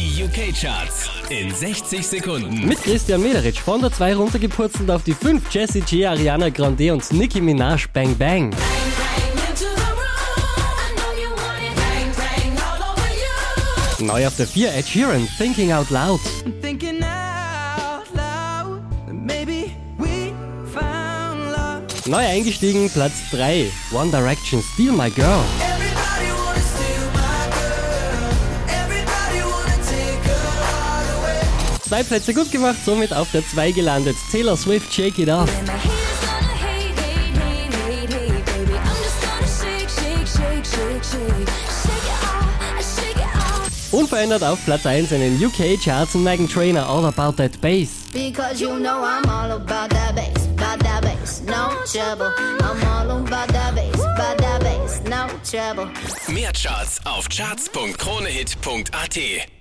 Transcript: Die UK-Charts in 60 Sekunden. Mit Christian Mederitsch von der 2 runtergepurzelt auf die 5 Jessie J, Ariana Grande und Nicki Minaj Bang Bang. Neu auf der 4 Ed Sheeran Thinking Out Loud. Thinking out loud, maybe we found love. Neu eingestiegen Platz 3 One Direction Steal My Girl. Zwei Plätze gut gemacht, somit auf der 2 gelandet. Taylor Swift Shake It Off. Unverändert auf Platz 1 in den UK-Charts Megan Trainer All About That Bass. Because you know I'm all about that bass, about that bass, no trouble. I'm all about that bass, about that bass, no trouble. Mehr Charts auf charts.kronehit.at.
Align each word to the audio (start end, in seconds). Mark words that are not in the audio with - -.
Die 0.00 0.24
UK-Charts 0.24 1.10
in 1.28 1.54
60 1.54 2.06
Sekunden. 2.06 2.66
Mit 2.66 2.82
Christian 2.82 3.20
Mederitsch 3.20 3.60
von 3.60 3.82
der 3.82 3.92
2 3.92 4.14
runtergepurzelt 4.14 4.90
auf 4.90 5.02
die 5.02 5.12
5 5.12 5.52
Jessie 5.52 5.82
J, 5.86 6.06
Ariana 6.06 6.48
Grande 6.48 6.90
und 6.90 7.12
Nicki 7.12 7.38
Minaj 7.38 7.86
Bang 7.92 8.16
Bang. 8.16 8.50
Neu 13.98 14.26
auf 14.26 14.36
der 14.36 14.46
4 14.46 14.74
Ed 14.74 14.88
Sheeran 14.88 15.28
Thinking 15.36 15.70
Out 15.70 15.90
Loud. 15.90 16.20
Thinking 16.62 17.02
out 17.02 18.06
loud, 18.14 18.80
maybe 19.12 19.70
we 19.98 20.32
found 20.72 21.52
love. 21.52 21.82
Neu 22.06 22.26
eingestiegen 22.26 22.88
Platz 22.88 23.12
3 23.32 23.70
One 23.92 24.10
Direction 24.10 24.62
Steal 24.62 24.92
My 24.92 25.10
Girl. 25.10 25.44
Zwei 31.90 32.02
Plätze 32.04 32.32
gut 32.32 32.50
gemacht, 32.52 32.76
somit 32.84 33.12
auf 33.12 33.32
der 33.32 33.44
2 33.44 33.72
gelandet. 33.72 34.16
Taylor 34.30 34.56
Swift 34.56 34.94
Shake 34.94 35.18
It 35.18 35.28
Off. 35.28 35.50
Unverändert 43.90 44.44
auf 44.44 44.64
Platz 44.64 44.86
1 44.86 45.10
in 45.10 45.20
den 45.20 45.44
UK-Charts 45.44 46.14
Megan 46.14 46.48
Trainer 46.48 46.88
All 46.88 47.04
About 47.06 47.32
That 47.42 47.60
Bass. 47.60 48.04
Because 48.12 48.60
you 48.60 48.78
know 48.78 49.02
I'm 49.02 49.28
all 49.28 49.50
about 49.50 49.90
that 49.90 50.14
bass, 50.14 50.46
about 50.46 50.78
that 50.84 51.02
bass, 51.02 51.42
no 51.44 51.70
trouble. 51.90 52.32
I'm 52.38 52.84
all 52.86 53.10
about 53.10 53.48
that 53.48 53.74
bass, 53.74 53.96
about 53.96 54.38
that 54.38 54.60
bass, 54.60 55.02
no 55.08 55.26
trouble. 55.42 55.88
Mehr 56.28 56.52
Charts 56.52 57.00
auf 57.04 57.28
charts.kronehit.at. 57.28 59.59